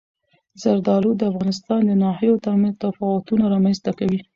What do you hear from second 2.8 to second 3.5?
تفاوتونه